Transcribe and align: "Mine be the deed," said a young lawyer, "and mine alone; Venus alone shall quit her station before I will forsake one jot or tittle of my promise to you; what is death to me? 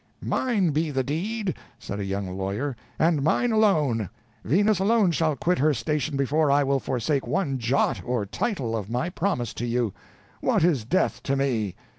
"Mine 0.23 0.71
be 0.71 0.89
the 0.89 1.03
deed," 1.03 1.53
said 1.77 1.99
a 1.99 2.03
young 2.03 2.35
lawyer, 2.35 2.75
"and 2.97 3.21
mine 3.21 3.51
alone; 3.51 4.09
Venus 4.43 4.79
alone 4.79 5.11
shall 5.11 5.35
quit 5.35 5.59
her 5.59 5.75
station 5.75 6.17
before 6.17 6.49
I 6.49 6.63
will 6.63 6.79
forsake 6.79 7.27
one 7.27 7.59
jot 7.59 8.01
or 8.03 8.25
tittle 8.25 8.75
of 8.75 8.89
my 8.89 9.11
promise 9.11 9.53
to 9.53 9.65
you; 9.67 9.93
what 10.39 10.63
is 10.63 10.85
death 10.85 11.21
to 11.21 11.35
me? 11.35 11.75